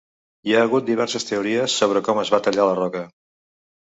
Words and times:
Hi 0.49 0.53
ha 0.53 0.61
hagut 0.67 0.85
diverses 0.87 1.27
teories 1.31 1.75
sobre 1.81 2.03
com 2.09 2.21
es 2.21 2.31
va 2.37 2.41
tallar 2.47 2.65
la 2.71 2.75
roca. 2.79 3.03